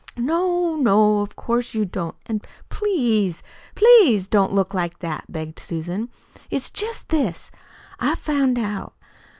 [0.17, 2.15] "No, no, of course you don't!
[2.25, 3.43] An' please,
[3.75, 6.09] PLEASE don't look like that," begged Susan.
[6.49, 7.51] "It's jest this.
[7.99, 8.95] I found out.